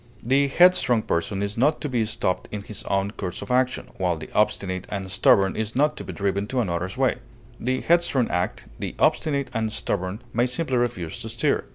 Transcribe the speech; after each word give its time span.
The 0.23 0.47
headstrong 0.47 1.03
person 1.03 1.43
is 1.43 1.59
not 1.59 1.79
to 1.81 1.87
be 1.87 2.05
stopped 2.07 2.47
in 2.51 2.63
his 2.63 2.81
own 2.85 3.11
course 3.11 3.43
of 3.43 3.51
action, 3.51 3.87
while 3.99 4.17
the 4.17 4.31
obstinate 4.33 4.87
and 4.89 5.11
stubborn 5.11 5.55
is 5.55 5.75
not 5.75 5.95
to 5.97 6.03
be 6.03 6.11
driven 6.11 6.47
to 6.47 6.59
another's 6.59 6.97
way. 6.97 7.17
The 7.59 7.81
headstrong 7.81 8.27
act; 8.31 8.65
the 8.79 8.95
obstinate 8.97 9.51
and 9.53 9.71
stubborn 9.71 10.23
may 10.33 10.47
simply 10.47 10.77
refuse 10.77 11.21
to 11.21 11.29
stir. 11.29 11.65